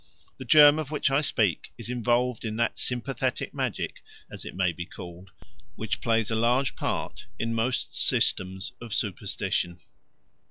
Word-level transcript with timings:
The 0.39 0.45
germ 0.45 0.79
of 0.79 0.89
which 0.89 1.11
I 1.11 1.21
speak 1.21 1.73
is 1.77 1.87
involved 1.87 2.43
in 2.43 2.55
that 2.55 2.79
sympathetic 2.79 3.53
magic, 3.53 4.01
as 4.31 4.45
it 4.45 4.55
may 4.55 4.71
be 4.71 4.83
called, 4.83 5.29
which 5.75 6.01
plays 6.01 6.31
a 6.31 6.35
large 6.35 6.75
part 6.75 7.27
in 7.37 7.53
most 7.53 7.95
systems 7.95 8.71
of 8.81 8.95
superstition. 8.95 9.79